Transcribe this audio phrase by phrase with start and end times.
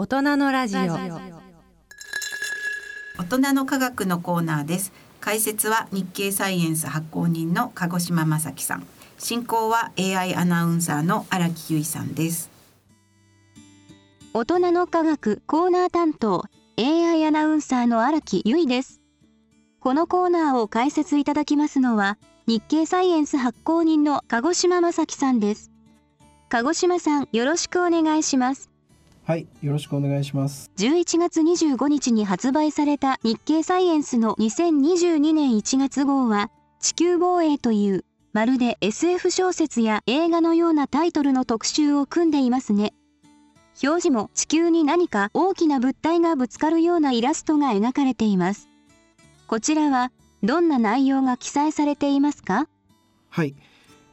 [0.00, 0.80] 大人のラジオ。
[0.80, 0.88] 大
[3.28, 4.92] 人の科学のコーナーです。
[5.20, 8.86] 解説は日経サイエンス発行人の鹿児島正樹さん。
[9.18, 12.48] 進行は AI アナウンサーの荒木由衣さんです。
[14.32, 16.46] 大人の科学コーナー担当
[16.78, 19.02] AI アナウンサーの荒木由衣です。
[19.80, 25.70] このコーナーを解説いただきますのは日経サイエンス発行人の鹿児島正樹さんです。
[26.48, 28.69] 鹿児島さんよろしくお願いします
[29.30, 30.72] はい、よろしくお願いします。
[30.76, 36.50] 11月25日に発売された日経サイエンスの2022年1月号は
[36.80, 42.92] 地球防衛というまるで SF 小説や映画のようなタイトルの特集を組んでいますね。
[43.80, 48.68] 表示も地球に何か大きな物体がぶつかるようなイラストが描かれています。
[49.46, 50.10] こちらは
[50.42, 52.66] どんな内容が記載されていますか？
[53.28, 53.54] はい、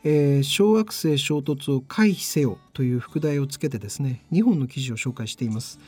[0.10, 5.80] えー小惑星衝突を回避せよという副題をつけてですね、2本の記事を紹介しています。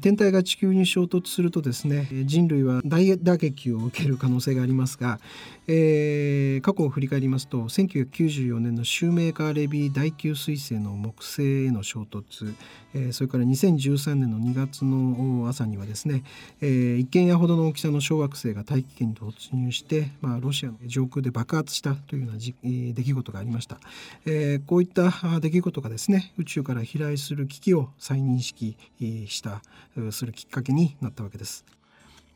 [0.00, 5.20] 天体が地球に衝突するとですね人類は大打撃を受ける可能性がありますが、
[5.66, 12.54] えー過去を振り返りますと1994年のシューメーカー・レビー第9彗星の木星への衝突、
[12.94, 16.22] えーそれから2013年の2月の朝にはですね、
[16.60, 23.78] えー一軒家ほどの大きさの小惑星が大気圏に突入して、まあ、ロシアの上空で爆発したというような、え出来事がありました、
[24.26, 28.76] えーこういった出来事がですね宇宙から飛来する危機を再認識
[29.26, 29.62] した。
[30.10, 31.64] するきっかけになったわけです。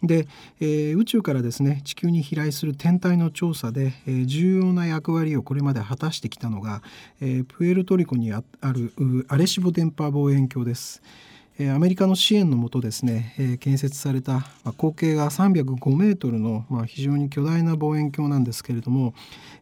[0.02, 0.28] で、
[0.60, 6.82] えー宇宙からですね地球に飛来する天体の調査で、えー重要な役割をこれまで果たしてきたのが、
[7.20, 8.92] えープエルトリコにある
[9.28, 11.02] アレシボ電波望遠鏡です。
[11.60, 19.12] えアメリカの支援のもとですね、え建設された、ま、口径が305メートルの、ま、非常に巨大な望遠鏡なんですけれども、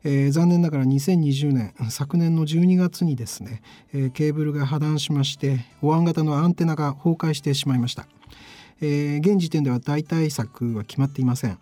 [0.05, 3.63] え残念ながら2020年昨年の12月にですね、
[3.95, 8.07] えケーブルが破断しましてお椀型のアンテナが崩壊してしまいました。
[8.83, 11.59] え現時点では代替策は決まっていません。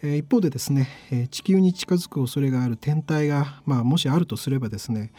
[0.00, 5.10] 一方でですね、地球に近づく恐れがある天体が、まあ、もしあるとすればですね、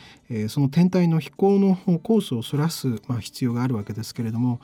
[0.47, 4.61] その天体の飛行のコースをそらす、ま、必要があるわけですけれども、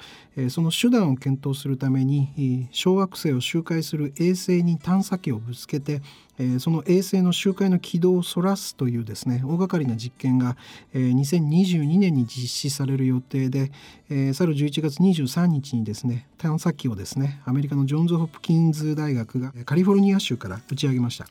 [0.50, 6.02] その手段を検討するために小惑星を周回する衛星に探査機をぶつけて、
[6.38, 10.58] えーその衛星の周回の軌道をそらすというですね大掛かりな実験が、
[10.94, 13.72] えー2022年に実施される予定で、
[14.10, 21.28] えー去る11月23日にですね探査機をですねアメリカのジョンズ・ホプキンズ大学がカリフォルニア州から打ち上げました。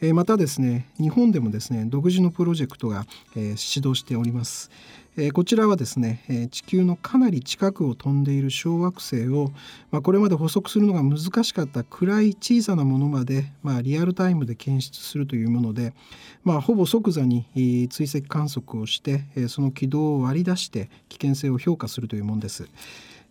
[0.00, 3.06] えまたですね日本でもですね独自のプロジェクトが、
[3.36, 4.70] え始動しております、
[5.16, 9.52] えこちらはですね、え地球のかなり近くを飛んでいる小惑星を、
[9.92, 15.94] まあ、これまで捕捉するのが難しかった暗い小さなものまで、まあ、リアルタイムで検出するというもので、
[16.42, 17.46] まあ、ほぼ即座に
[17.90, 22.68] 追跡観測をして、その軌道を割り出して危険性を評価するというものです。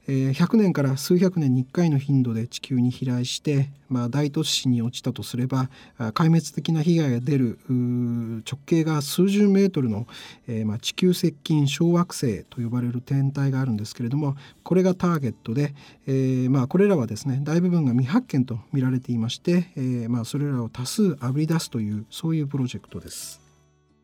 [0.08, 10.06] 100年から数百年に1回の頻度で地球に飛来して、まあ、大都市に落ちたとすれば壊滅的な被害が出る直径が数十メートルの、
[10.48, 15.74] えーまあ、地球接近小惑星と呼ばれる天体があるんですけれどもこれがターゲットで、
[16.06, 23.42] えーまあ、これらはですね大部分が未発見と見られていまして、えーまあ、それらを多数あぶり出すというそういうプロジェクトです。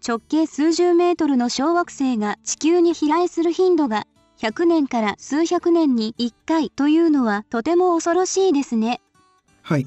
[0.07, 4.07] 直径数十メートルの小惑星が地球に飛来する頻度が
[4.39, 9.01] 100年から数百年に1回というのはとても恐ろしいですね。
[9.61, 9.85] はい、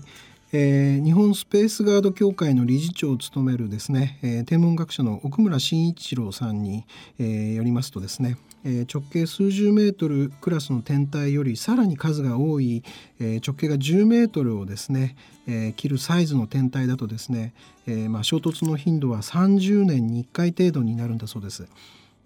[0.52, 6.84] えー日本スペースガード協会の理事長を務めるですね、えー天文学者の奥村慎一郎さんに、
[7.18, 12.84] えーよりますとですね、えー直径数十メートルクラスの天体よりさらに数が多い、
[13.20, 17.54] えー直径が10メートルをですね、えー切るサイズの天体だとですね、
[17.86, 21.66] えーまあ、衝突の頻度は30年に1回程度になるんだそうです。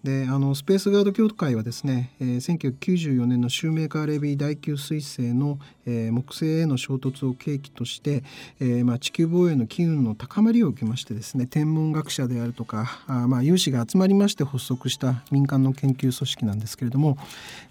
[0.07, 8.23] であのスペースガード協会はですね、えー1994年のシューメーカー・レビー第9彗星の、えー木星への衝突を契機として、
[8.61, 17.19] えーまあ、地球防衛の機運の高まりを受けましてですね天文学者であるとかあ、まあ、有志が集まりまして発足した民間の研究組織なんですけれども、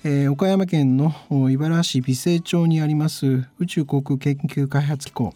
[0.04, 1.14] えー岡山県の
[1.50, 5.34] 茨城市美星町にあります宇宙航空研究開発機構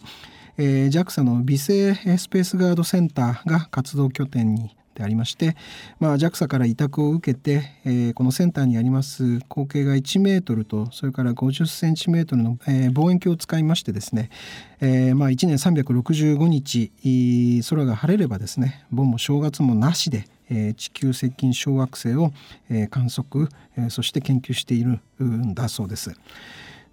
[0.58, 5.56] え JAXA の微星スペースガードセンターが活動拠点にでありまして、
[5.98, 14.30] まあ、JAXA から委託を受けて、えーこのセンターにあります口径が1メートルとそれから50センチメートルの、えー望遠鏡を使いましてですね、
[14.80, 16.92] えーまあ、1年365日
[17.68, 22.32] 空が晴れればですね盆も正月もなしで、えー地球接近小惑星を、
[22.68, 26.14] えー観測、えーそして研究しているんだそうです。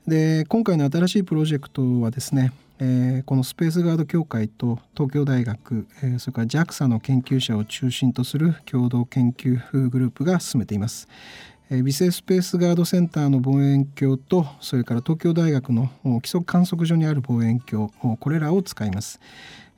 [0.07, 9.59] で今回の新しいプロジェクトはですね、えーこのスペースガード協会と東京大学、えーそれから JAXA の研究者を中心とする共同研究
[9.89, 11.09] グループが進めています。
[11.69, 15.89] 微生スペースガードセンターの望遠鏡とそれから東京大学の
[16.21, 19.19] 基礎観測所にある望遠鏡これらを使います。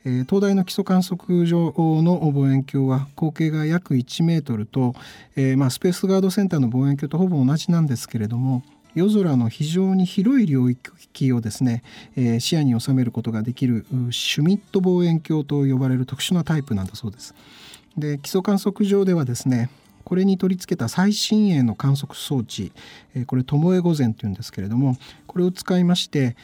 [0.05, 1.73] 東大の基礎観測所
[2.03, 4.93] の望遠鏡は口径が約1メートルと、
[5.35, 8.63] えー、まあ、スペースガードセンターの望遠鏡とほぼ同じなんですけれども
[8.95, 11.83] 夜空の非常に広い領域をですね、
[12.15, 17.35] えー、視野に収めることができるシュミット望遠鏡と呼ばれる特殊なタイプなんだそうです。
[17.97, 19.69] で基礎観測上ではですね
[20.09, 22.71] これに取り付けた最新鋭の観測装置
[23.27, 24.97] これ巴御前というんですけれども
[25.27, 26.35] これを使いまして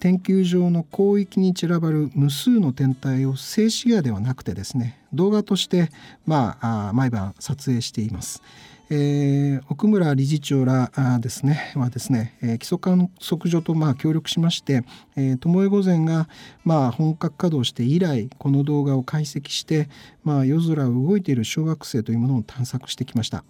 [0.00, 5.90] 天球上の広域に散らばる無数の天体を静止画ではなくてですね動画として
[6.26, 8.42] まあ毎晩撮影しています。
[8.88, 10.90] えー、奥村理事長ら
[11.20, 14.84] ですねはですね、えー、基礎観測所とまあ協力しまして、
[15.16, 16.28] えー、巴御前が
[16.64, 19.88] まあ本格稼働して以来この動画を解析して、
[20.22, 23.44] まあ、夜空を動いている小惑星というものを探索してきました。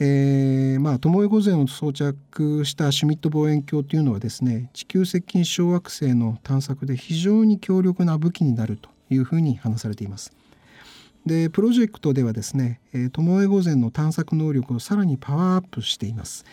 [0.00, 10.32] えー、まあ巴御前を装着したシュミット望遠鏡というのはですね地球接近小惑星の探索で非常に強力な武器になるというふうに話されています。
[11.26, 16.44] でプロジェクトではですね巴御前の探索能力をさらにパワーアップしています。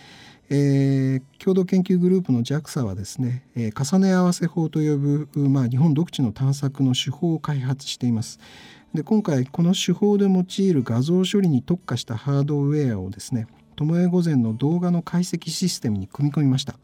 [0.53, 8.37] えー、共同研究グループの JAXA はですね、えー、重ね合わせ法と呼ぶ、まあ、日本独自の探索の手法を開発しています。
[8.93, 13.47] で今回この手法で用いる画像処理に特化したハードウェアをですね
[13.77, 16.75] 巴御前の動画の解析システムに組み込みました。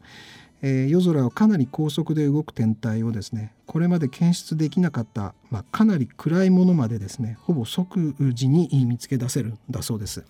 [0.62, 10.24] えー、夜空をかなり高速で動く天体をですねこれまで検出できなかった、まあ、かなり暗いものまでですねほぼ即時に見つけ出せるんだそうです。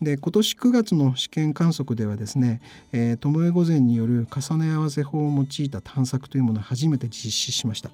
[0.00, 2.60] で今年9月の試験観測ではですね、
[2.92, 7.90] えー、巴御前による重ね合わせ法を用いた探索というものを初めて実施しました。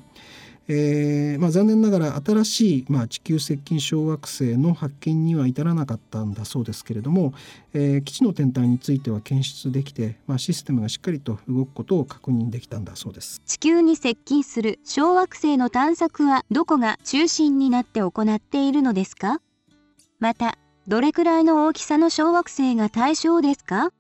[0.71, 7.33] えーまあ、残念ながら新しい、まあ、地球接近小惑星の発見には至らなかったんだそうですけれども、
[7.73, 13.41] えー、基地の天体については検出できて、まあ、システムがしっかりと動くことを確認できたんだそうです。
[13.47, 19.41] 地球に接近する小惑星の探索はどこが中心になって行っているのですか？
[20.21, 23.91] またどれくらいの大きさの小惑星が対象ですか？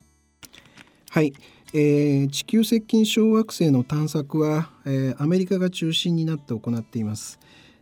[1.10, 1.32] はい。
[1.74, 7.38] えー、地球接近小惑星の探索は、えー、アメリカが中心になって行っています、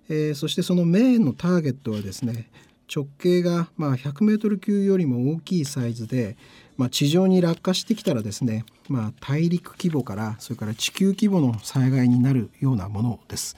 [0.08, 2.50] えー、そしてそのメインのターゲットはですね
[2.94, 6.36] 直径がまあ100メートル級よりも大きいサイズで、
[6.76, 13.56] まあ、地上に落下してきたらですね、まあ、大陸規模からそれから地球規模の災害になるようなものです。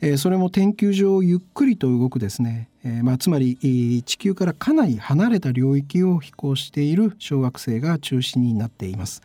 [0.00, 9.22] えー、それも天球上ゆっくりと動くですね、えー、まあ、つまり地球からかなり離れた領域を飛行している小惑星が中心になっています。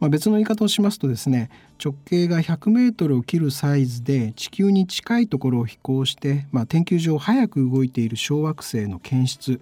[0.00, 1.50] まあ、別の言い方をしますとですね
[1.82, 9.60] 直径が100メートルを切るサイズで地球に近いところを飛行して、まあ、天球上早く動いている小惑星の検出、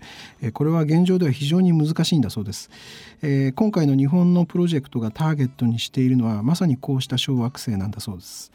[0.52, 2.70] これは現状では非常に難しいんだそうです、
[3.22, 8.52] えー、今回の日本のプロジェクトがターゲットにしているのはまさにこうした小惑星なんだそうです。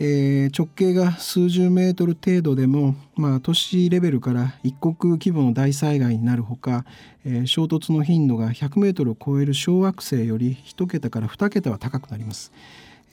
[0.00, 6.84] えー、直径が数十メートル程度でも、まあ、都市レベルから一国規模の大災害になるほか、
[7.24, 12.52] えー、衝突の頻度が100メートルを超える小惑星より1桁から2桁は高くなります。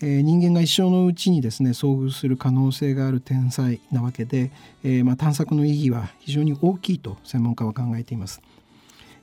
[0.02, 4.52] えー、人間が一生のうちにですね遭遇する可能性がある天才なわけで、
[4.84, 8.42] えーまあ、探索の意義は非常に大きいと専門家は考えています。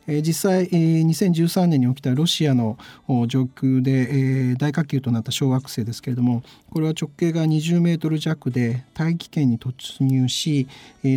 [0.07, 2.77] 実際2013年に起きたロシアの
[3.29, 10.67] 上空で大火球となった小惑星ですけれどもこれは直径が20メートル弱で大気圏に突入し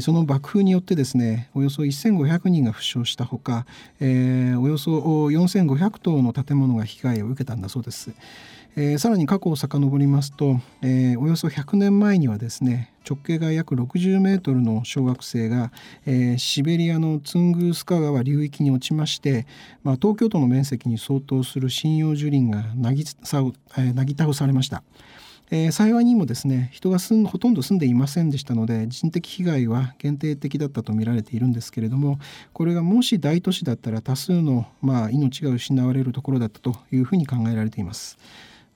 [0.02, 3.66] その爆風によってですねおよそ1500人が負傷したほか
[4.00, 8.12] およそ4500棟の建物が被害を受けたんだそうです。
[8.78, 15.72] えー、さらに過去を遡りますと、えー、およそ100年前にはですね直径が約60メートルの小惑星が、
[16.06, 19.48] えー、シベリアのツングースカ川流域に落ちまして、
[19.84, 23.44] まあ、東京都の面積に相当する針葉樹林がなぎさ、
[23.78, 24.84] え、なぎ倒されました。
[25.52, 32.18] えー、幸いにもですね人が住んほとんど住んでいませんでしたので人的被害は限定的だったと見られているんですけれども
[32.52, 38.18] これがもし大都市だったら多数の、まあ、命が失われるところだったというふうに考えられています。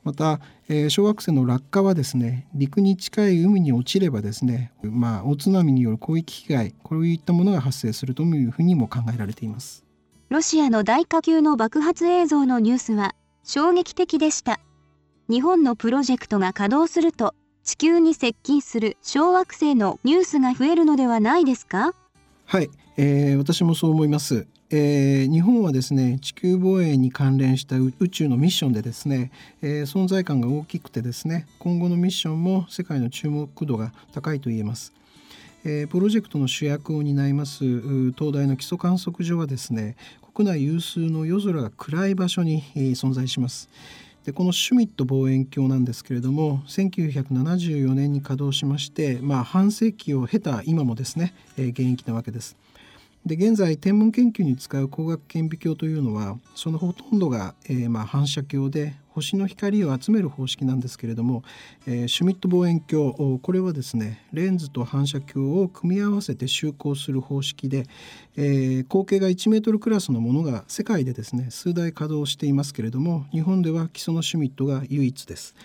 [0.04, 0.40] また、
[0.70, 9.84] えー、小惑星の落下はですね陸に近い海に落ちればですね、まあ、大津波による広域被害こういったものが発生するというふうにも考えられています。
[10.30, 14.60] ロシアの大火球の爆発映像のニュースは衝撃的でした。
[15.28, 21.94] 日本のプロジェクトが稼働すると地球に接近する小惑星のニュースが増えるのではないですか？
[22.46, 29.32] はい、えー、私もそう思いますえー、日本はですね地球防衛に関連した宇宙のミッションでですね、
[29.64, 34.94] えー、存在感が大きくてですね今後のミッションも世界の注目度が高いと言えます。
[35.66, 37.66] えー、プロジェクトの主役を担います
[38.14, 39.98] 東大の基礎観測所はですね
[40.34, 43.70] 国内有数の夜空が暗い場所に存在します。
[44.24, 52.56] でこのシュミット望遠鏡なんですけれども1974年に稼働しまして、まあ、半世紀を経た今もですね、えー、現役なわけです。
[53.26, 61.44] で現在天文研究に使う光学顕微鏡というのはそのほとんどが、えー、まあ反射鏡で星の光を集める方式なんですけれども、
[61.86, 67.86] えー、シュミット望遠鏡これはですねレンズと反射鏡を組み合わせて就航する方式で、
[68.38, 75.56] えー、口径が1メートルクラスのものが世界でですね数台稼働していますけれども日本では基礎のシュミットが唯一です。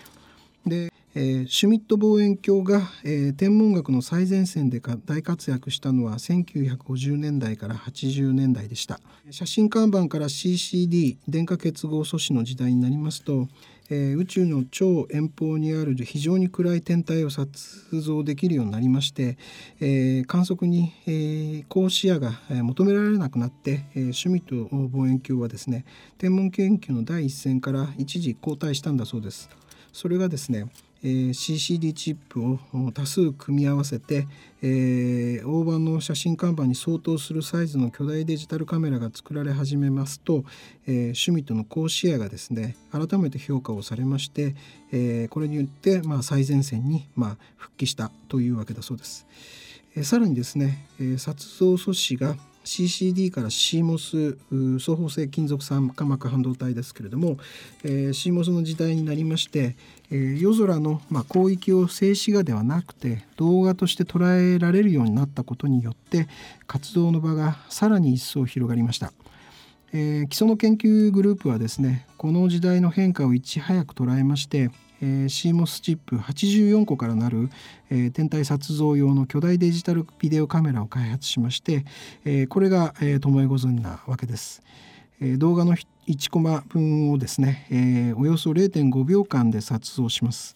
[0.65, 8.99] でえー、シュミット望遠鏡が、えー、天文学の最前線で大活躍したのは1950年代から80年代でした
[9.31, 13.47] 写真看板から CCD 電化結合素子の時代になりますと、
[13.89, 17.49] えー、宇宙の超遠方にある非常に暗い天体を撮
[17.93, 19.37] 像できるようになりまして、
[19.79, 25.85] え、観測に、えー、高視野が求められなくなって、え、シュミット望遠鏡はですね
[26.17, 29.49] 天文研究の第一線から一時後退したんだそうです。
[29.95, 30.67] それがですね
[31.03, 32.57] えー、CCD チップを
[32.91, 34.27] 多数組み合わせて、
[34.63, 40.45] えー、大判の写真看板に相当するサイズの巨大デジタルカメラが作られ始めますと、
[40.87, 44.55] えー、シュミットの高視野がですね改めて評価をされまして、
[44.91, 49.27] えー、これによって、まあ、最前線に、まあ、復帰したというわけだそうです。
[49.95, 52.35] えー、さらにですね、えー、撮像素子が
[52.65, 57.37] CCD から CMOS 双方性金属酸化膜半導体ですけれども、
[57.83, 59.75] えー、CMOS の時代になりまして、
[60.11, 66.27] えー、夜空の、まあ、広域を静止画ではなくて動画として捉えられるようになったことによって
[66.67, 69.13] 活動の場がさらに一層広がりました。
[69.93, 74.69] えー、基礎の研究グループはですねこの時代の変化をいち早く捉えまして
[75.01, 77.49] えー、CMOS チップ84個からなる、
[77.89, 81.85] えー、天体撮像用の巨大デジタルビデオカメラを開発しまして、
[82.23, 84.61] えー、これが、えー、トモエゴズンなわけです。
[85.21, 85.75] えー、動画の
[86.07, 90.55] 1コマ分をですね、えー、およそ0.5秒間で撮像します。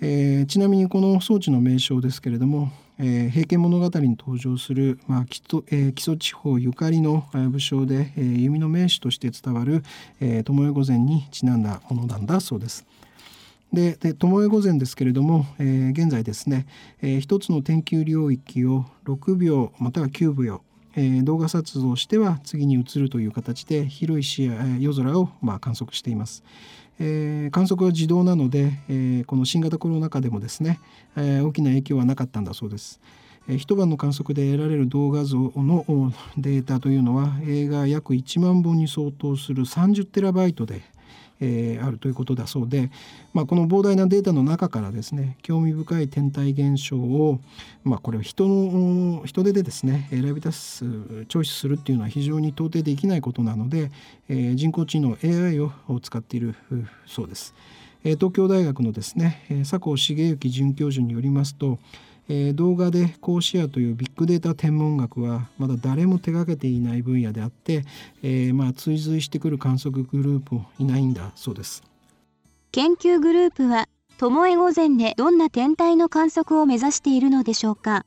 [0.00, 9.82] えー、ちなみにこの装置の名称ですけれども「えー、平家物語」に登場する、まあ基礎えー、基礎地方ゆかりの武将で、えー、弓の名手として伝わる
[10.20, 12.84] 巴、御前にちなんだものなんだそうです。
[13.72, 16.66] で巴御前ですけれども、えー、現在ですね、
[17.02, 20.62] えー、一つの天球領域を6秒または9秒、
[20.94, 26.42] えー、動画撮像しては次に移るという形で広い視野、夜空を、まあ、観測しています。
[26.98, 30.80] えー、観測は自動なので、えー、この新型コロナ禍でもですね、
[31.16, 33.00] えー、大きな影響はなかったんだそうです。
[33.48, 40.82] 一晩の観測で得られる動画像のデータというのは映画約1万本に相当する30テラバイトで
[41.40, 42.90] えー、あるということだそうで、
[43.34, 47.40] まあ、この膨大なデータの中からですね興味深い天体現象を、
[47.84, 50.84] まあ、これを人の人手でですね選び出す
[51.28, 53.90] チョイスするっていうのは非常に到底できないことなので、
[54.28, 56.54] えー、人工知能 AI を使っている
[57.06, 57.54] そうです。
[58.02, 61.80] 東京大学のですね佐藤茂之准教授によりますと
[62.28, 67.84] えー、動画で高視野というビッグデータ天文学はまだ誰も手がけていない分野であって、
[68.22, 71.82] えー、まあ追随してくる観測グループもいないんだそうです。
[72.72, 78.04] 研究グループは巴御前でどんな天体の観測を目指しているのでしょうか？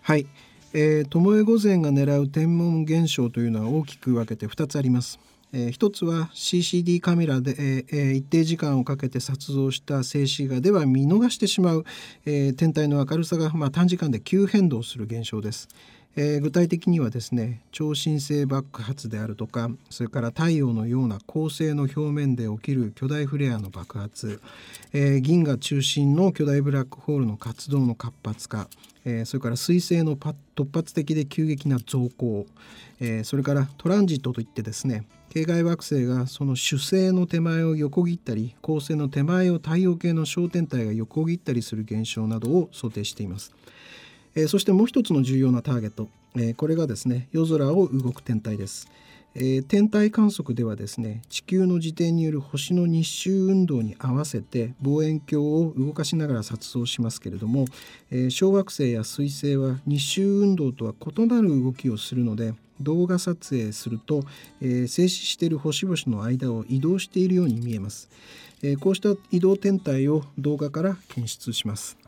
[0.00, 0.26] はい、
[0.72, 5.18] えー、巴御前が狙う天文現象というのは大きく分けて2つあります
[5.52, 11.84] えー、一つは CCD カメラで、えー、一定時間をかけて撮像した静止画では見逃してしまう、
[12.26, 15.68] えー、天体の明るさが、まあ、短時間で急変動する現象です。
[16.20, 24.40] えー、具体的にはですね超新星爆発であるとかそれから太陽のような恒星の表面で起きる巨大フレアの爆発、
[24.92, 28.68] えー、銀河中心の巨大ブラックホールの活動の活発化、
[29.04, 30.34] えー、それから彗星の突
[30.74, 32.46] 発的で急激な増降、
[33.00, 43.52] えそれからトランジットといってですね系外惑星がその主星の手前を横切ったり恒星の手前を太陽系の小天体が横切ったりする現象などを想定しています。
[44.34, 48.88] えー、そしてもう一つの重要なターゲット、えー、これがですね夜空を動く天体です。
[49.40, 57.66] えー、天体観測ではですね地球の自転による星の日周運動に合わせて望遠鏡を動かしながら撮像しますけれども、
[58.10, 64.24] えー、小惑星や彗星は日周運動とは異なる動きをするので動画撮影すると、
[64.60, 68.08] えー、静止している星々の間を移動しているように見えます、
[68.62, 72.07] え、こうした移動天体を動画から検出します。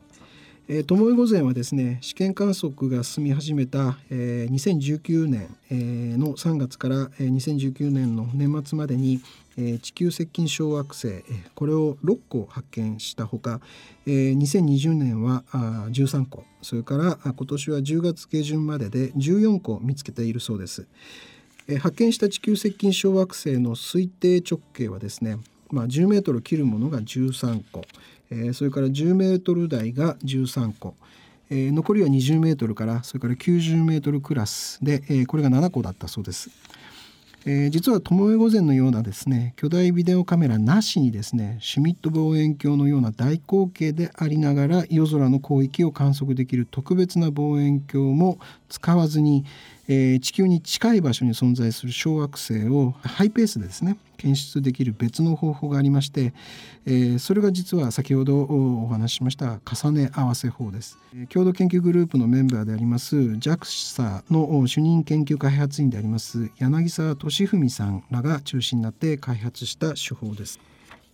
[0.68, 9.20] えー、巴御前はですね試験観測が進み始めた、えー、2019年、えー、の3月から、えー、2019年の年末までに、
[9.56, 11.24] えー、地球接近小惑星、
[11.54, 13.60] これを6個発見したほか、
[14.06, 20.86] えー、2020年はあ13個それから今年は10月下旬までで14個見つけているそうです。
[21.68, 25.38] えー、発見した地球接近小惑星の推定直径はですね、
[25.70, 27.82] まあ、10メートル切るものが13個、
[28.30, 30.94] え、それから10メートル台が13個、
[31.50, 36.50] え、残りは20メートルからそれから90メートルクラスで、え、これが7個だったそうです。
[37.46, 49.44] えー、実は巴御前のようなですね巨大ビデオカメラなしにですねシュミット望遠鏡のような大口径でありながら夜空の広域を観測できる特別な望遠鏡も使わずに、
[49.92, 56.32] えー、地球に近い場所に存在する小惑星をハイペースでですね検出できる別の方法がありまして、
[56.86, 60.96] えー、それが実は先ほどお話ししました重ね合わせ法です。
[61.30, 70.60] 共同研究グループのメンバーであります JAXA の主任研究開発員であります柳沢俊文さんらが中心になって開発した手法です。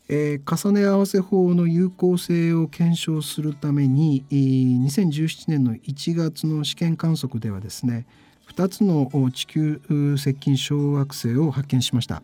[0.08, 8.04] えー、重ね合わせ法の有効性を検証するために、えー、2017年の1月の試験観測ではですね
[8.48, 9.80] 2つの地球
[10.18, 12.22] 接近小惑星を発見しました。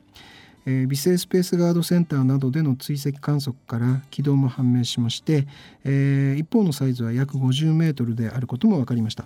[0.65, 5.47] えー、微生スペースガードセンターなどでの追跡観測から軌道も判明しまして、
[5.85, 9.25] えー、一方のサイズは約50メートルであることも分かりました。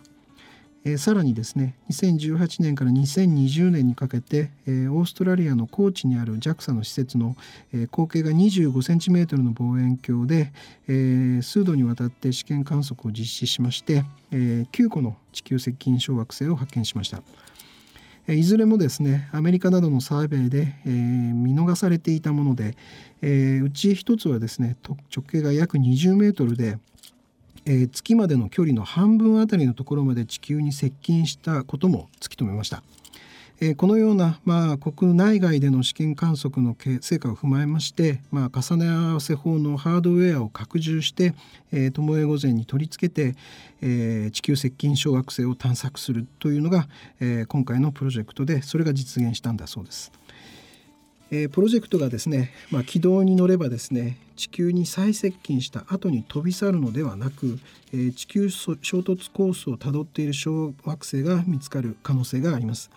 [0.88, 7.36] え、さらにですね2018年から2020年にかけて、え、オーストラリアの高地にある JAXA の施設の、
[7.74, 10.52] え、口径が25センチメートルの望遠鏡で、
[10.86, 17.20] え、数度にわたって試験観測を実施しまして、え、9個の地球接近小惑星を発見しました。
[18.28, 20.92] いずれもですねアメリカなどのサーベイで、えー、
[21.32, 22.76] 見逃されていたもので、
[23.22, 24.96] えー、うち一つはですね直
[25.30, 26.78] 径が約20メートルで、
[27.66, 32.82] えー、月までの距離の半分あたりのところまで地球に接近したことも突き止めました。
[33.58, 41.34] えー、このような、まあ、国内外での試験観測の成果を踏まえまして、まあ、重ね合わせ法のハードウェアを拡充して、
[41.72, 43.34] えー、巴御前に取り付けて、
[43.80, 46.86] えー、地球接近小惑星を探索するというのが、
[47.18, 50.12] えー、今回のプロジェクトでそれが実現したんだそうです。
[51.30, 57.58] えー、プロジェクトがですね、まあ、軌道に乗ればですね地球に再接近した後に飛び去るのではなく、
[57.92, 62.90] えー、地球衝突コースをたどっている小惑星が見つかる可能性があります。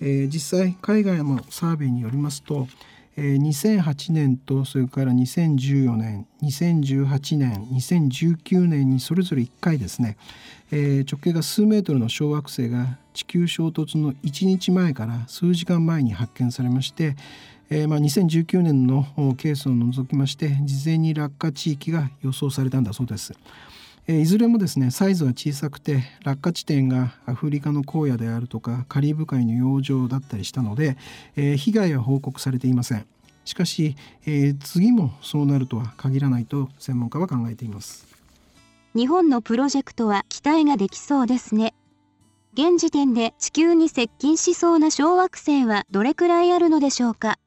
[0.00, 2.66] えー、実際海外のサーベイによりますと、
[3.16, 10.16] えー、2008年とそれから2014年2018年2019年にそれぞれ1回ですね、
[10.72, 17.14] えー、直径が数メートルの小惑星が地球衝突の1日前から数時間前に発見されまして、
[17.74, 19.06] えーまあ、2019年の
[19.38, 23.32] ケースを除きまして事前に落下地域が予想されたんだそうです。
[24.06, 30.98] えいずれもですねサイズは小さくて落下地点がアフリカの荒野であるとかカリブ海の洋上だったりしたので、
[31.34, 33.06] えー、被害は報告されていません。
[33.46, 38.06] しかし、えー、次もそうなるとは限らないと専門家は考えています。
[38.94, 41.72] 日本のプロジェクトは期待ができそうですね。
[42.52, 47.38] 現時点で地球に接近しそうな小惑星はどれくらいあるのでしょうか。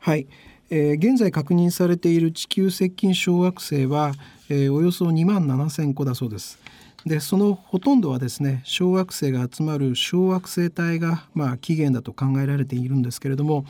[0.00, 0.26] はい、
[0.70, 4.12] えー、現在確認されている地球接近小惑星は
[4.50, 6.58] えー、およそ2万7,000個だそうです。
[7.06, 13.64] でそのほとんどはですね小惑星が集まる小惑星帯が、まあ、起源だと考えられているんですけれども、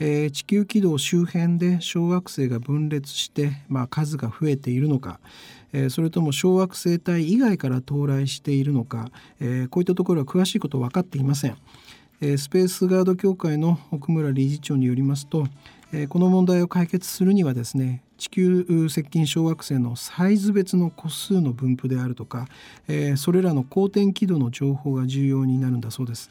[0.00, 5.18] えー、地球軌道周辺で小惑星が分裂して、まあ、数が増えているのか、
[5.72, 9.08] えー、それとも小惑星帯以外から到来しているのか、
[9.40, 11.56] えー、こういったところは詳しいことは分かっていません。
[12.20, 15.46] スペースガード協会の奥村理事長によりますと、
[16.08, 22.48] この問題を解決するにはですね地球接近小惑星のサイズ別の個数の分布であるとか、
[23.16, 26.30] それらの公転軌道の情報が重要になるんだそうです。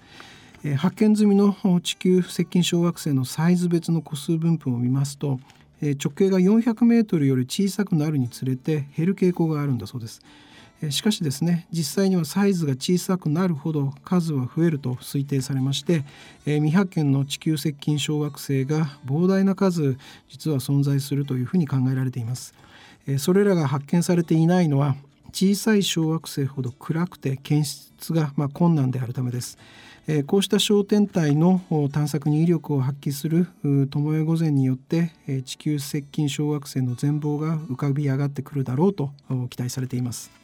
[0.78, 5.40] 発見済みの地球接近小惑星のサイズ別の個数分布を見ますと、
[5.82, 10.22] 直径が400メートルより小さくなるにつれて減る傾向があるんだそうです。
[10.92, 16.04] しかしですね実際にはサイズが小さくなるほど数は増えると推定されまして、
[16.46, 19.98] え未発見の地球接近小惑星が膨大な数
[20.30, 22.54] 実は存在するというふうに考えられています。
[23.08, 24.96] えそれらが発見されていないのは
[25.32, 29.58] 小さい小惑星ほど暗くて検出がま困難であるためです。
[30.08, 31.62] えこうした小天体の
[31.94, 39.12] 探索に威力を発揮する巴御前によって、え地球接近小惑星の全貌が浮かび上がってくるだろうと
[39.50, 40.43] 期待されています。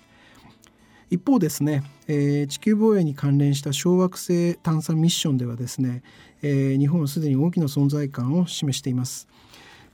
[1.10, 6.04] 一方ですね、えー、地球防衛に関連した小惑星探査ミッションではですね、
[6.44, 9.28] えー、日本はすでに大きな存在感を示しています。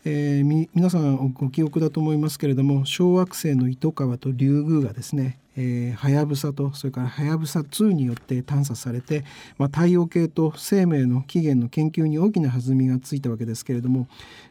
[0.08, 5.40] えー、皆さんご記憶だと思いますけれども小惑星の糸川とリュウグウがですね
[5.98, 9.24] はやぶさとそれからはやぶさ2によって探査されて、
[9.58, 14.08] まあ、太陽系と生命の起源の研究に大きな弾みがついたわけですけれども、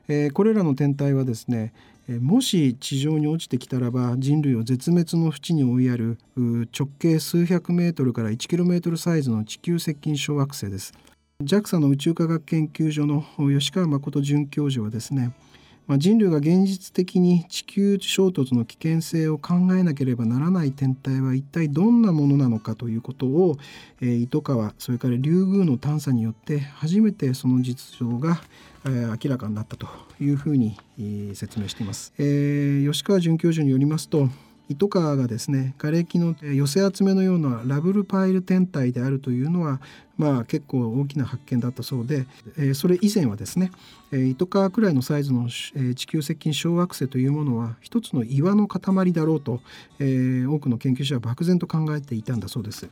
[0.09, 1.73] えー、これらの天体はですね
[2.21, 10.93] もし地上に落ちてきたらば人類を絶滅の淵に追いやる直径数百メートルから1キロメートルサイズの地球接近小惑星です。
[11.43, 15.33] JAXA の宇宙科学研究所の吉川誠准教授はですね
[15.87, 23.57] まあ、人類が現実的に地球衝突の危険性を考えなければならない天体は一体どんなものなのかということを、
[24.01, 28.41] えー、糸川それからリュウグウの探査によって初めてその実情が、
[28.87, 29.87] えー、明らかになったと
[30.21, 32.15] いうふうに、えー、説明しています。
[32.19, 34.29] えー、吉川准教授によりますと
[34.69, 39.81] 糸川がですね瓦礫の寄せ集めのようなラブルパイル天体であるというのは
[40.17, 43.71] まあ結構大きな発見だったそうで、えー、それ以前はですね、
[44.11, 49.61] えー、糸川くらいのサイズの、えー、地球接近小惑星というものは一つの岩の塊だろうと、
[49.99, 52.89] えー、多くの研究者は漠然と考えていたんだそうです。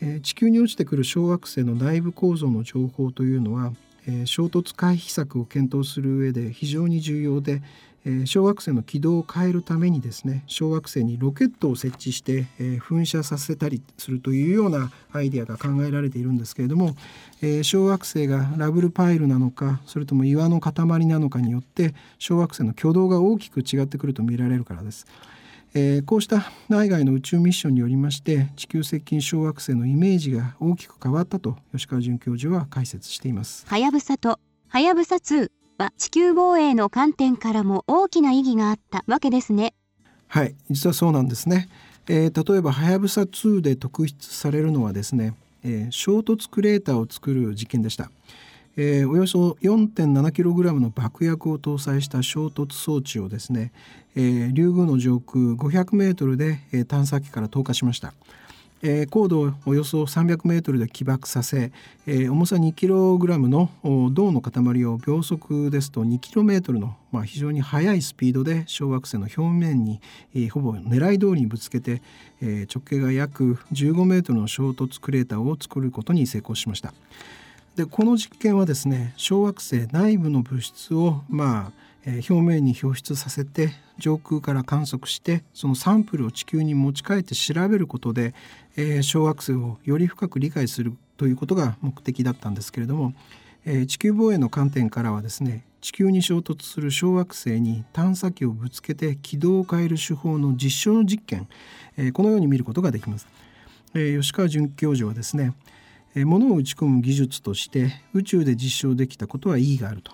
[0.00, 3.72] えー、地球に落ちてくる小惑星の内部構造の情報というのは、
[4.06, 7.62] えー、衝突回避策を検討する上で非常に重要で、
[8.06, 16.94] え小惑星の軌道を変えるためにですね小惑星にロケットを設置して、え噴射させたりするというようなアイデアが考えられているんですけれども、
[17.40, 25.06] え小惑星がラブルパイルなのかそれとも岩の塊なのかによって小惑星の挙動が大きく違ってくると見られるからです。
[25.76, 33.66] えー、こうした内外の宇宙ミッションによりまして地球接近小惑星のイメージが大きく変わったと吉川准教授は解説しています。
[33.66, 34.38] はやぶさと
[34.68, 39.74] はやぶさ2は地球防衛の観点からも大きな意義があったわけですね。
[40.28, 41.68] はい実はそうなんですね。
[42.08, 48.10] えー、例えばはやぶさ2で特筆されるのはですね、えー、衝突クレーターを作る実験でした。
[48.76, 53.72] えー、およそ 4.7kg の爆薬を搭載した衝突装置をですね、
[54.16, 58.12] えー、竜宮の上空 500m で、えー、探査機から投下しました。
[58.86, 61.72] えー、高度およそ300メートルで起爆させ、
[62.06, 63.70] えー、重さ2キログラムの
[64.12, 70.02] 銅の塊を秒速ですと2キロメートルの、まあ、非常に速いスピードで小惑星の表面に、
[70.34, 72.02] えー、ほぼ狙い通りにぶつけて、
[72.42, 76.92] えー、直径が約15メートルの衝突クレーターを作ることに成功しました。
[77.76, 88.34] でこの実験はですね小惑星内部の物質をまあえ表面に表出させて上空から観測してそのサンプルを地球に持ち帰って調べることで、
[88.76, 93.14] え小惑星をより深く理解するということが目的だったんですけれども、
[93.64, 101.48] え地球防衛の観点からはですね地球に衝突する小惑星に探査機をぶつけて軌道を変える手法の実証実験、
[101.96, 103.26] えこのように見ることができます。
[103.94, 105.54] え吉川准教授はですね
[106.16, 110.12] え物を打ち込む技術として宇宙で実証できたことは意義があると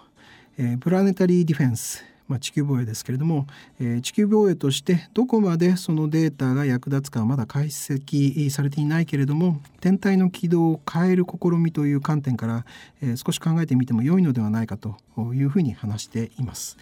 [0.63, 3.49] え、プラネタリーディフェンス、まあ、地球防衛ですけれども、
[3.81, 12.65] えー、地球防衛としてどこまでそのデータが役立つかはまだ解析されていないけれども天体の軌道を変える試みという観点から、
[13.03, 14.97] えー、少し考えてみても良いのではないかと
[15.35, 16.79] いうふうに話しています。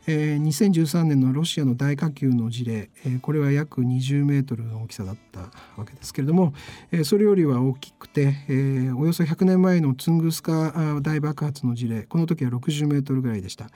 [0.07, 5.39] えー、2013年のロシアの大火球の事例、えー、これは約20メートルの大きさだった
[5.77, 6.53] わけですけれども、
[6.91, 13.69] えー、それよりは大きくて、えー、およそ100年前のツングスカ大爆発の事例この時は60メートルぐらいでした、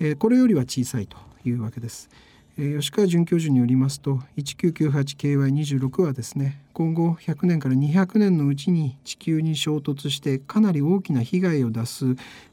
[0.00, 2.08] えー、これよりは小さいというわけです。
[2.56, 12.04] 吉川准教授によりますと 1998KY26 はですね今後100年から200年のうちに地球に衝突してかなり大きな被害を出す、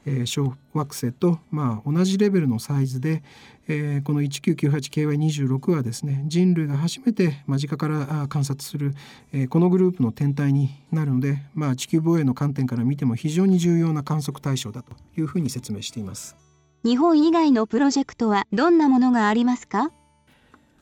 [0.04, 3.22] えー、小惑星と、まあ、同じレベルのサイズで、
[3.68, 8.94] えー、この 1998KY26 はですね人類が初めて間近から観察する、
[9.32, 16.51] えー、このグループの天体になるので、まあ、地球防衛の観点から見ても非常に重要な観測対象だというふうに説明しています。
[16.84, 19.92] 日本以外のプロジェクトはどんなものがありますか？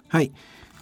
[0.09, 0.33] はい、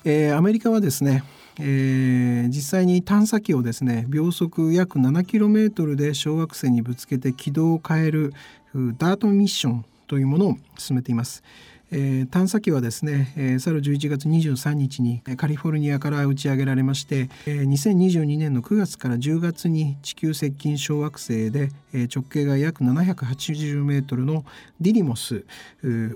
[0.05, 1.25] えー、アメリカはですね、
[1.59, 8.33] えー、実際に探査機をですね秒速約 7km で小惑星にぶつけて軌道を変える
[8.97, 11.43] ダートミッションというものを進めています。
[11.91, 24.45] えー、探査機はですね、えー、去る11月23日にカリフォルニアから打ち上げられまして、えー、2022年の9月から10月に地球接近小惑星で、えー、直径が約780メートルの
[24.81, 25.45] ディリモス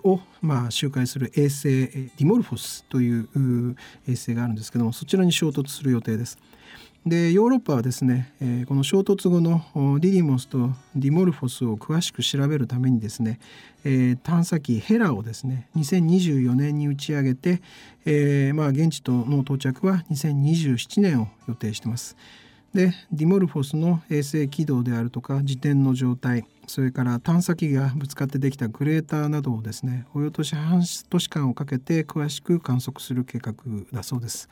[0.04, 6.38] を、まあ、周回する衛星ディモルフォスという衛星があるんですけどもそちらに衝突する予定です。
[7.04, 9.64] でヨーロッパはですね、えー、この衝突後の
[9.98, 13.40] ディディモスとディモルフォスを詳しく調べるためにですね、
[13.82, 17.60] えー、探査機ヘラをですね2024年に打ち上げて、
[18.04, 22.16] えー、まあ、現地との到着は2027年を予定してます。
[22.72, 33.54] でディモルフォスの衛星軌道であるとか自転の状態それから探査機がぶつかってできたクレーターなどをですねおよそ半年間をかけて詳しく観測する計画
[33.92, 34.48] だそうです。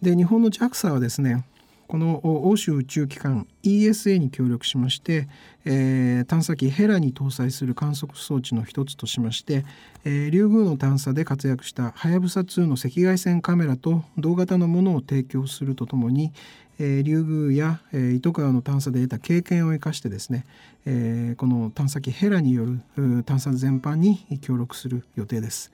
[0.00, 1.44] で日本の JAXA はですね
[1.88, 5.28] この欧州宇宙機関 ESA に協力しまして、
[5.64, 9.64] えー、探査機ヘラに搭載する観測装置の一つとしまして、
[10.04, 16.32] えー、リュウグウの探査で活躍したはやぶさ2の赤外線カメラと同型のものを提供するとともに、
[16.78, 20.46] えー、リュウグウや、えー、糸川の探査で得た経験を生かしてですね、
[20.86, 22.66] えー、この探査機ヘラによ
[22.96, 25.70] る探査全般に協力する予定です。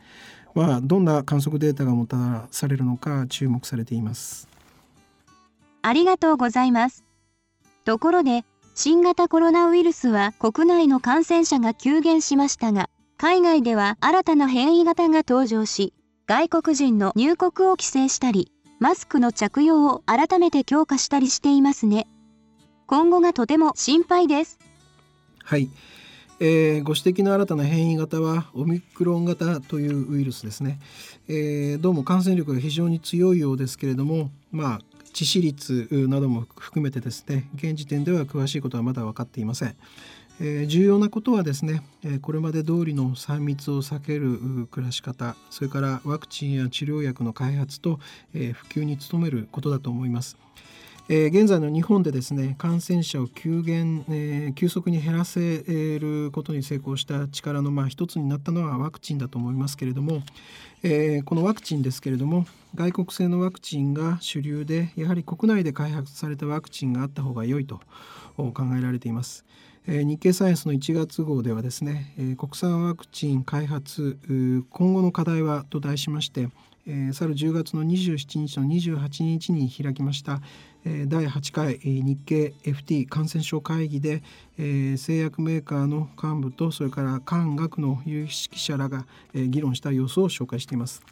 [0.55, 4.49] まあ、どんな観測データがもたらされるのか注目されています。
[5.83, 7.05] ありがとうございます。
[7.85, 15.93] ところで、新型コロナウイルスは国内の感染者が急減しましたが、海外では新たな変異型が登場し、
[16.27, 22.07] 外国人の入国を規制したり、マスクの着用を改めて強化したりしていますね。
[22.87, 24.59] 今後がとても心配です。
[25.45, 25.69] はい。
[26.43, 30.81] えー、ご指摘の新たな変異型はオミクロン型というウイルスですね、
[31.29, 34.81] えー、どうも感染力が非常に強いようですけれどもまあ
[35.13, 39.77] 致死率なども含めてですね現時点では詳しいことはまだ分かっていません。
[40.43, 48.01] えー、重要なことはですね、えー、これまで通りの3密を避ける暮らし方それからワクチンや治療薬の開発と、
[48.33, 50.39] えー、普及に努めることだと思います。
[51.13, 55.65] えー、現在の日本でですね感染者を急減、えー、急速に減らせ
[55.99, 60.23] ることに成功した力のまあ一つになったのはワクチンだと思いますけれども、
[60.85, 67.81] えー、このワクチンですけれども外国製のワクチンが主流でやはり国内で開発されたワクチンがあった方が良いと
[68.37, 69.45] 考えられています。
[69.87, 74.19] 日経サイエンスの1月号ではですね、国産ワクチン開発
[74.71, 76.49] 今後の課題はと題しまして、
[76.87, 80.41] 去る10月の27日の28日に開きました、
[80.85, 84.23] 第8回日経 FT 感染症会議で、
[84.97, 91.03] 製薬メーカーの幹部とそれから官学の有識者らが、議論した様子を紹介しています。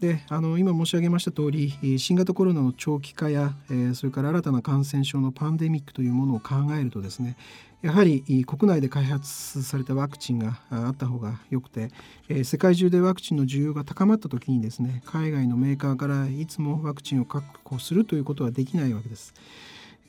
[0.00, 7.36] であの今申し上げました通り新型コロナの長期化や、え、それから新たな感染症のパンデミックというものを考えるとですね
[7.82, 11.90] やはり国内で開発されたワクチンがあった方がよくて、
[12.28, 19.34] え、世界中でワクチンの需要が高まった時にですね海外のメーカーからいつもワクチンを確保するということはできないわけです。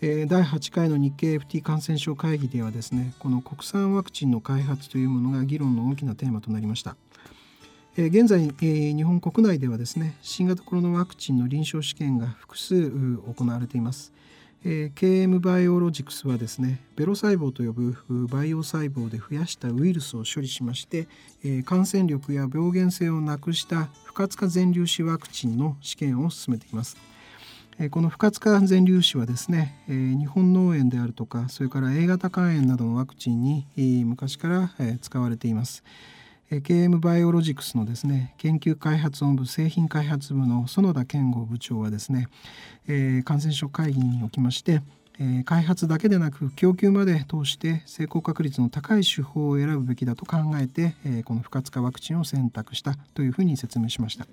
[0.02, 6.98] 第8回の日経 FT 感染症会議ではですねこの国産ワクチンの開発というものが議論の大きなテーマとなりました。
[7.97, 14.12] 現在、日本国内ではですね新型コロナワクチンの臨床試験が複数行われています。
[14.65, 21.08] KM バイオロジクスはですねベロ細胞と呼ぶバイオ細胞で増やしたウイルスを処理しまして
[21.63, 26.97] 感染力や病原性をなくした不活化全粒子ワクチンの試験を進めています。
[27.91, 33.65] この不活化全粒子はですね日本脳炎であるとかそれから A 型肝炎などのワクチンに
[34.03, 35.81] 昔から使われています。
[36.51, 42.27] KM バイオロジクスのですね研究開発本部製品開発部の園田健吾部長はですね、
[42.88, 44.81] えー、感染症会議におきまして、
[45.19, 54.27] え、開発だけでなく供給まで通して成功確率の高い手法を選ぶべきだと考えて、え、この不活化ワクチンを選択したというふうに説明しました。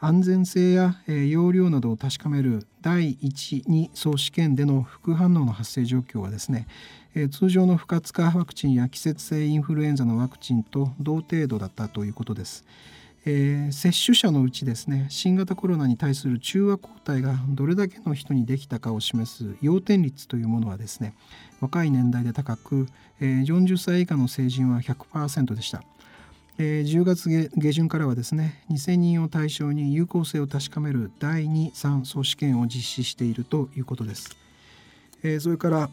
[0.00, 6.66] 安全性や、えー、容量などを確かめる第1、2総試験での副反応の発生状況はですね、
[7.14, 12.64] えー、通常の不活化ワクチンや季節性インフルエンザのワクチンと同程度だったということです。
[13.26, 21.14] えー、接種者のうちですね新型コロナに対する中和抗体がどれだけの人にできたかを示す要点率というものはですね
[21.60, 22.86] 若い年代で高く、
[23.20, 25.82] えー、40歳以下の成人は100%でした。
[26.58, 34.36] えー、10月下旬からはですね2000人を対象に有効性を確かめる第2、3総試験を実施しているということです。
[35.22, 35.90] えー、それから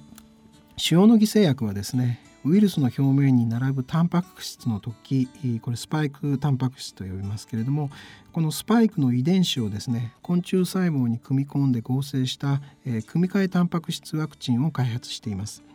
[0.91, 5.28] 塩野義製薬はですねウイルスの表面に並ぶタンパク質の時
[5.62, 7.91] これスパイクタンパク質と呼びますけれども
[8.34, 15.70] このスパイクの遺伝子をですね昆虫細胞に組み込んで合成した、えー、組み換えタンパク質ワクチンを開発しています。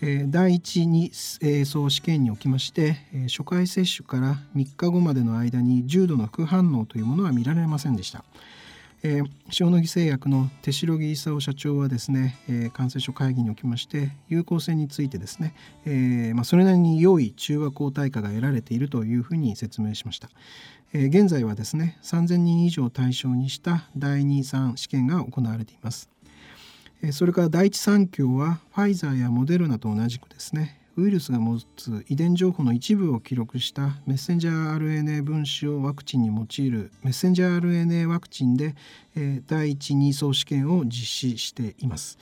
[0.00, 1.10] 第一に
[1.64, 8.24] 層試験におきまして初回接種から3日後までの間に重度の副反応というものは見られませんでした。
[9.02, 9.26] えー、
[9.60, 15.54] 塩野義製薬の手代木勲社長はですね、えー、感染症会議におきまして有効性についてですね、
[15.84, 20.28] えーまあ、それなりに良い中和抗体価が得られているというふうに説明しました。
[20.92, 26.15] えー、現在はですね3000人以上対象にした第2、3試験が行われています。
[27.12, 38.74] それから第一三共はファイザーやモデルナと同じくですねウイルスが持つ遺伝情報の一部を記録したメッセンジャー RNA 分子をワクチンに用いるメッセンジャー RNA ワクチンで、
[39.46, 42.18] 第一二相試験を実施しています。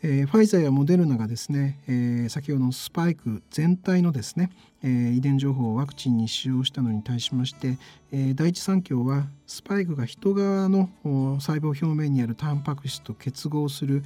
[0.00, 4.50] えー、ファイザーやモデルナがですね、えー、先ほどのスパイク全体のですね、
[4.84, 7.78] えー、遺伝情報をワクチンに使用したのに対しまして、
[8.12, 14.04] え、第一三共はスパイクが人側の細胞表面にあるタンパク質と結合する、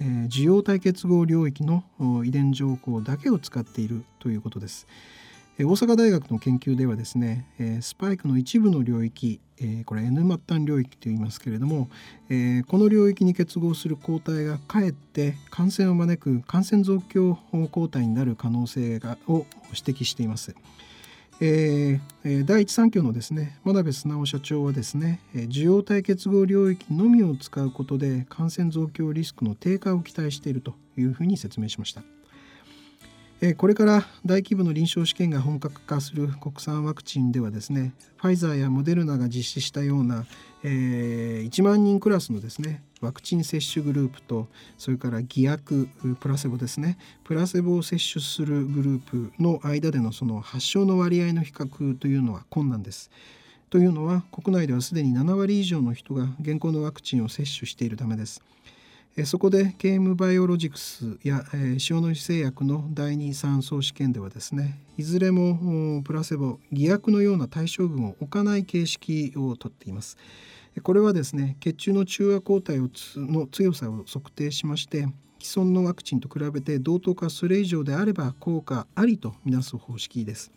[0.00, 1.84] え、受容体結合領域の
[2.24, 4.86] 遺伝情報だけを使っているということです。
[5.56, 7.46] 大阪大学の研究ではですね
[7.80, 9.40] スパイクの一部の領域
[9.86, 11.88] これ N 末端領域と言いますけれども
[12.66, 17.38] この領域に結合する抗体がかえって感染を招く感染増強
[17.70, 20.56] 抗体になる可能性がを指摘しています。
[21.40, 32.13] えー、第一三共のですね真鍋素直社長はですね受容体結合領域のみを使うことで感染増強リスクの低下を期待しているというふうに説明しました。
[33.52, 40.24] これから大規模の臨床試験が本格化する国産ワクチンではですねファイザーやモデルナが実施したような、
[40.62, 45.88] えー、1万人クラスのですねワクチン接種グループとそれから偽薬
[46.20, 53.10] プラセボですねプラセボを接種するグループの間でのその発症の割合の比較というのは困難です。
[53.68, 58.40] というのは国内ではすでに7割以上の人が現行のワクチンを接種しているためです。
[59.22, 70.16] そこで KM バイオロジクスや塩野義製薬の第2、3層試験ではですねいずれもプラセボ偽薬のような対象群を置かない形式をとっています。
[70.82, 75.06] これはですね血中の中和抗体をの強さを測定しまして
[75.40, 80.50] 既存のワクチンと比べて同等かそれ以上であれば効果ありとみなす方式です。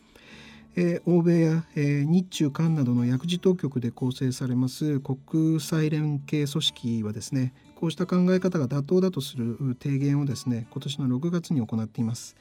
[0.75, 12.35] え欧米や、え日中韓などの薬事当局で構成されます国際連携組織はですねこうした考え方が妥当だとする提言をですね今年の6月に行っています。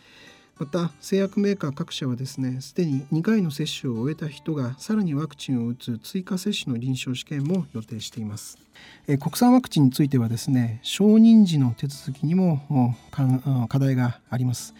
[0.59, 8.57] また製薬メーカー各社はですねすでに2回の接種を終えた人がさらにワクチンを打つ追加接種の臨床試験も予定しています。
[9.07, 12.97] え国産ワクチンについてはですね承認時の手続きにも
[13.69, 14.75] 課題があります。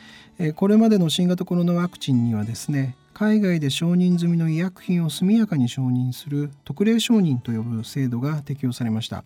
[0.55, 9.25] これまでの新型コロナワクチンにはですね海外で承認済みの医薬品を速やかに承認する特例承認と呼ぶ制度が適用されました。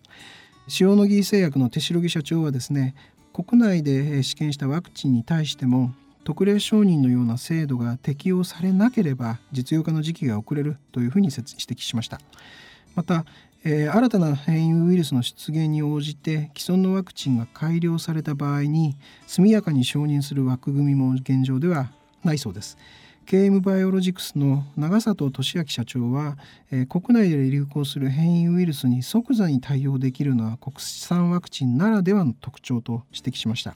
[0.79, 2.95] 塩野義製薬の手代木社長はですね
[3.33, 5.93] 国内で試験したワクチンに対しても
[6.23, 12.19] 特例承認のような制度が適用されなければ実用化の時期が遅れるというふうに指摘しました。
[12.93, 13.25] また、
[13.63, 18.95] えー、新たな変異ウイルスの出現に応じて既存のワクチンが改良された場合に
[19.27, 21.89] 速やかに承認する枠組みも現状では
[22.23, 22.77] ないそうです。
[23.25, 26.37] KM バイオロジクスの長里俊明社長は、
[26.71, 33.75] えー、国内で流行する変異ウイルスに即座に対応できるのは国産ワクチンならではの特徴と指摘しました。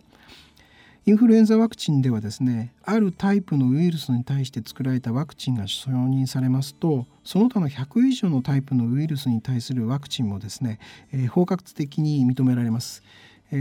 [1.07, 10.79] インフルエンザワクチンではですねあるタイプのウイルスに対して作られたワクチンが承認されますとその他の100以上のタイプのウイルスに対するワクチンもですね、
[11.13, 13.03] えー、包括的に認められます。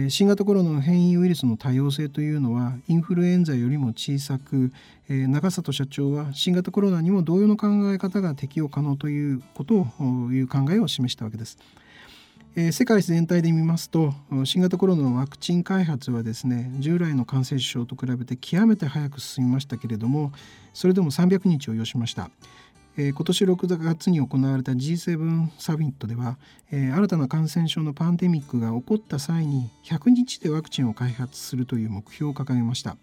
[0.08, 4.72] 新型コロナの変異ウイルスの多様性というのはインフルエンザよりも小さく
[5.08, 11.58] 長里社長は新型コロナにも同様の考え方が適用可能ということをいう考えを示したわけです。
[12.70, 20.30] 世界全体で見ますと新型コロナのワクチン開発はですね従来の感染症と比べて極めて早く進みましたけれども
[20.72, 22.30] それでも300日を要しました。
[22.96, 26.38] えー、今年6月に行われた G7 サミットでは、
[26.70, 32.96] えー、新たな感染症のパンデミックが起こった際に100日でワクチンを開発するという目標を掲げました。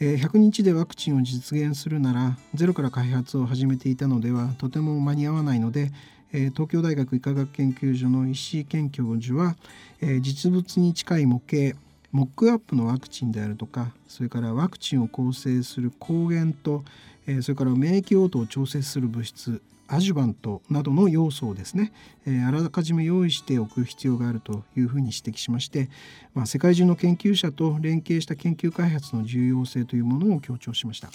[0.00, 5.92] えー、100日でワクチンを実現するならゼロから開発を始めていたのではとても間に合わないので、
[6.32, 9.56] えー、東京大学医科学研究所の石井健教授は、
[10.00, 11.78] えー、実物に近い模型
[12.10, 16.84] モックアップのワクチンであるとかそれからワクチンを構成する抗原と、
[17.26, 21.92] えそれから免疫応答を調節する物質アジュバントなどの要素をですね、
[22.26, 25.90] えあらかじめ用意しておく必要があるというふうに指摘しまして、
[26.32, 31.10] まあ、世界中の研究者と連携した研究開発の重要性というものを強調しました。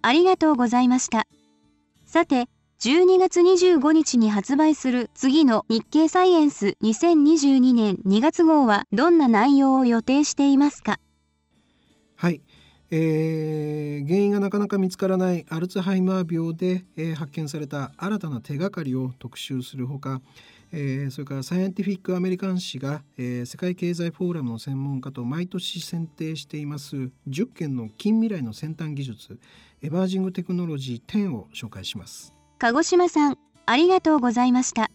[0.00, 1.26] ありがとうございました。
[2.06, 2.46] さて
[2.80, 10.98] 12月25日に発売する次の日経サイエンス2022年2月号はどんな内容を予定していますか？
[12.16, 12.40] はい、
[12.94, 20.20] えー、原因がなかなか見つからないアルツハイマー病で、えー、発見された新たな手がかりを特集するほか、
[20.72, 29.38] えー、それからサイエンティフィック・アメリカン誌が、えー、世界経済フォーラムの専門家と毎年選定しています10件の近未来の先端技術
[29.80, 32.34] エマージングテクノロジー10を紹介します。
[32.58, 34.90] 鹿児島さんありがとうございました。